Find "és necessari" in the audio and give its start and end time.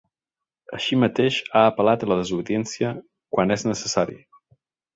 3.59-4.21